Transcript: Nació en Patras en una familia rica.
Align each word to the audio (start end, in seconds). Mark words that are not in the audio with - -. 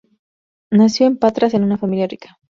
Nació 0.71 1.05
en 1.05 1.17
Patras 1.17 1.53
en 1.53 1.63
una 1.63 1.77
familia 1.77 2.07
rica. 2.07 2.39